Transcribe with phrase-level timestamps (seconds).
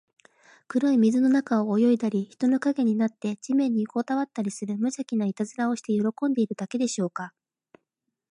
[0.67, 7.33] 黒い水の中を泳いだり、人の影になって地面によこたわったりする、むじゃきないたずらをして喜んでいるだけでしょうか。